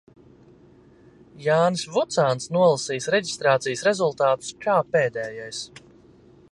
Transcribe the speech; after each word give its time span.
Jānis 1.47 1.83
Vucāns 1.97 2.49
nolasīs 2.57 3.09
reģistrācijas 3.17 3.87
rezultātus 3.91 4.53
kā 4.67 4.81
pēdējais. 4.97 5.63